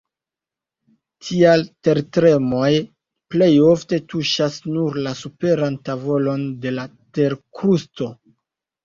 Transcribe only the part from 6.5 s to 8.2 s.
de la terkrusto.